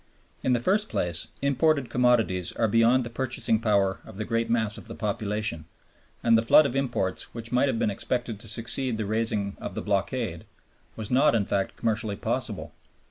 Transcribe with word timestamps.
In 0.41 0.53
the 0.53 0.59
first 0.59 0.89
place, 0.89 1.27
imported 1.43 1.91
commodities 1.91 2.53
are 2.53 2.67
beyond 2.67 3.03
the 3.03 3.09
purchasing 3.11 3.59
power 3.59 3.99
of 4.03 4.17
the 4.17 4.25
great 4.25 4.49
mass 4.49 4.75
of 4.79 4.87
the 4.87 4.95
population, 4.95 5.65
and 6.23 6.35
the 6.35 6.41
flood 6.41 6.65
of 6.65 6.75
imports 6.75 7.35
which 7.35 7.51
might 7.51 7.67
have 7.67 7.77
been 7.77 7.91
expected 7.91 8.39
to 8.39 8.47
succeed 8.47 8.97
the 8.97 9.05
raising 9.05 9.55
of 9.59 9.75
the 9.75 9.81
blockade 9.83 10.45
was 10.95 11.11
not 11.11 11.35
in 11.35 11.45
fact 11.45 11.75
commercially 11.77 12.15
possible. 12.15 12.73